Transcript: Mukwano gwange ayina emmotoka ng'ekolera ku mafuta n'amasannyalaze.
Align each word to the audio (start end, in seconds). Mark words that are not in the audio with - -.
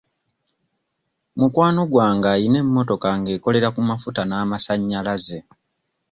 Mukwano 1.39 1.81
gwange 1.91 2.27
ayina 2.33 2.57
emmotoka 2.63 3.07
ng'ekolera 3.17 3.67
ku 3.75 3.81
mafuta 3.89 4.21
n'amasannyalaze. 4.25 5.39